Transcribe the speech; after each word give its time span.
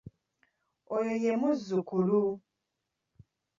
Oyo 0.95 1.13
ye 1.23 1.33
muzzukulu. 1.39 2.23